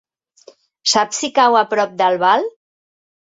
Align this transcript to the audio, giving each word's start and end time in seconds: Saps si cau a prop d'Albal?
Saps 0.93 1.19
si 1.23 1.29
cau 1.41 1.59
a 1.59 1.61
prop 1.75 1.93
d'Albal? 2.01 2.49